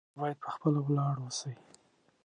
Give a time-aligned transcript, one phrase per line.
[0.07, 1.53] تاسو باید په خپله ولاړ اوسئ